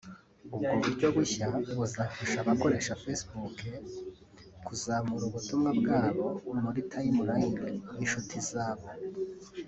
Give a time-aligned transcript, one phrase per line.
[0.55, 1.47] ubwo buryo bushya
[1.79, 3.57] buzafasha abakoresha facebook
[4.65, 6.25] kuzamura ubutumwa bwabo
[6.63, 8.87] muri timeline y’inshuti zabo